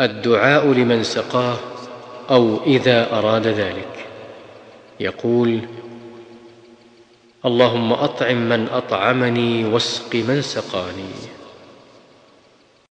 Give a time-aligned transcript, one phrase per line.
[0.00, 1.56] الدعاء لمن سقاه
[2.30, 4.06] أو إذا أراد ذلك.
[5.00, 5.60] يقول
[7.44, 11.14] اللهم أطعم من أطعمني واسق من سقاني.